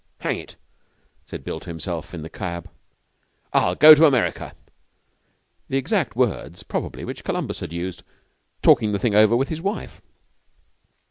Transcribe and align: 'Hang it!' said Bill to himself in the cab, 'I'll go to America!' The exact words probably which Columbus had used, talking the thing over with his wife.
'Hang 0.21 0.35
it!' 0.39 0.55
said 1.27 1.43
Bill 1.43 1.59
to 1.59 1.69
himself 1.69 2.11
in 2.15 2.23
the 2.23 2.27
cab, 2.27 2.67
'I'll 3.53 3.75
go 3.75 3.93
to 3.93 4.07
America!' 4.07 4.53
The 5.67 5.77
exact 5.77 6.15
words 6.15 6.63
probably 6.63 7.05
which 7.05 7.23
Columbus 7.23 7.59
had 7.59 7.71
used, 7.71 8.01
talking 8.63 8.93
the 8.93 8.97
thing 8.97 9.13
over 9.13 9.35
with 9.35 9.49
his 9.49 9.61
wife. 9.61 10.01